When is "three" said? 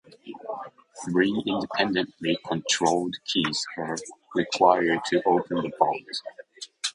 1.05-1.43